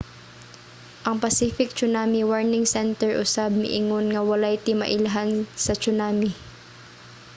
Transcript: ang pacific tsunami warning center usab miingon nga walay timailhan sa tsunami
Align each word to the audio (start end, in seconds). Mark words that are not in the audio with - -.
ang 1.07 1.17
pacific 1.25 1.67
tsunami 1.75 2.21
warning 2.31 2.65
center 2.75 3.09
usab 3.23 3.51
miingon 3.61 4.05
nga 4.11 4.21
walay 4.29 4.55
timailhan 4.65 5.31
sa 5.65 5.73
tsunami 5.81 6.31